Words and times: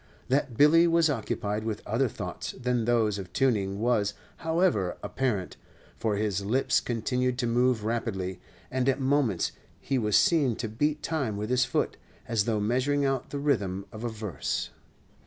That 0.29 0.57
Billy 0.57 0.87
was 0.87 1.11
occupied 1.11 1.63
with 1.63 1.85
other 1.85 2.07
thoughts 2.07 2.53
than 2.53 2.85
those 2.85 3.19
of 3.19 3.31
tuning 3.33 3.79
was, 3.79 4.15
however, 4.37 4.97
apparent, 5.03 5.57
for 5.95 6.15
his 6.15 6.43
lips 6.43 6.79
continued 6.79 7.37
to 7.37 7.45
move 7.45 7.83
rapidly; 7.85 8.41
and 8.71 8.89
at 8.89 8.99
moments 8.99 9.51
he 9.79 9.99
was 9.99 10.17
seen 10.17 10.55
to 10.55 10.67
beat 10.67 11.03
time 11.03 11.37
with 11.37 11.51
his 11.51 11.65
foot, 11.65 11.97
as 12.27 12.45
though 12.45 12.59
measuring 12.59 13.05
out 13.05 13.29
the 13.29 13.37
rhythm 13.37 13.85
of 13.91 14.03
a 14.03 14.09
verse. 14.09 14.71